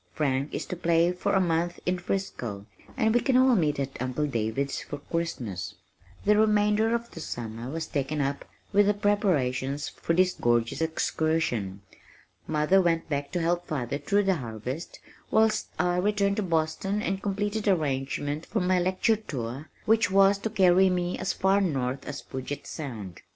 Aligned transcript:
Frank 0.15 0.51
is 0.51 0.65
to 0.65 0.75
play 0.75 1.11
for 1.11 1.33
a 1.33 1.39
month 1.39 1.79
in 1.85 1.99
Frisco, 1.99 2.65
and 2.97 3.13
we 3.13 3.19
can 3.21 3.37
all 3.37 3.53
meet 3.55 3.79
at 3.79 4.01
Uncle 4.01 4.25
David's 4.25 4.81
for 4.81 4.97
Christmas." 4.97 5.75
The 6.25 6.35
remainder 6.35 6.95
of 6.95 7.11
the 7.11 7.19
summer 7.19 7.69
was 7.69 7.85
taken 7.85 8.19
up 8.19 8.43
with 8.73 8.87
the 8.87 8.95
preparations 8.95 9.89
for 9.89 10.13
this 10.15 10.33
gorgeous 10.33 10.81
excursion. 10.81 11.83
Mother 12.47 12.81
went 12.81 13.09
back 13.09 13.31
to 13.33 13.41
help 13.41 13.67
father 13.67 13.99
through 13.99 14.23
the 14.23 14.37
harvest, 14.37 14.99
whilst 15.29 15.67
I 15.77 15.97
returned 15.97 16.37
to 16.37 16.41
Boston 16.41 17.03
and 17.03 17.21
completed 17.21 17.67
arrangements 17.67 18.47
for 18.47 18.59
my 18.59 18.79
lecture 18.79 19.17
tour 19.17 19.69
which 19.85 20.09
was 20.09 20.39
to 20.39 20.49
carry 20.49 20.89
me 20.89 21.19
as 21.19 21.31
far 21.31 21.61
north 21.61 22.07
as 22.07 22.23
Puget 22.23 22.65
Sound. 22.65 23.21